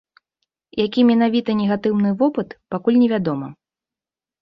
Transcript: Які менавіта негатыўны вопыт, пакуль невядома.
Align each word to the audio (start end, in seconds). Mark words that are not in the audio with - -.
Які 0.85 1.01
менавіта 1.09 1.57
негатыўны 1.61 2.09
вопыт, 2.25 2.59
пакуль 2.75 3.01
невядома. 3.07 3.47